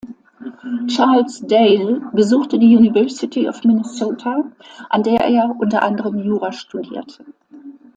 Charles 0.87 1.41
Dale 1.45 2.01
besuchte 2.11 2.57
die 2.57 2.75
University 2.75 3.47
of 3.47 3.63
Minnesota, 3.63 4.51
an 4.89 5.03
der 5.03 5.19
er 5.29 5.55
unter 5.59 5.83
anderem 5.83 6.17
Jura 6.17 6.51
studierte. 6.51 7.23